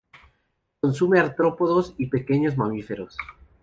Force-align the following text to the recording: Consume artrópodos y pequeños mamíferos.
Consume 0.81 1.19
artrópodos 1.19 1.93
y 1.95 2.07
pequeños 2.07 2.57
mamíferos. 2.57 3.15